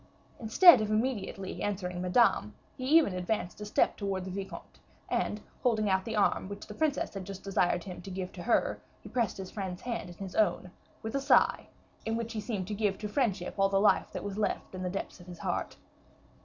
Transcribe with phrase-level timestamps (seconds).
[0.39, 5.91] Instead of immediately answering Madame, he even advanced a step towards the vicomte, and holding
[5.91, 9.37] out the arm which the princess had just desired him to give her, he pressed
[9.37, 10.71] his friend's hand in his own,
[11.03, 11.67] with a sigh,
[12.03, 14.81] in which he seemed to give to friendship all the life that was left in
[14.81, 15.77] the depths of his heart.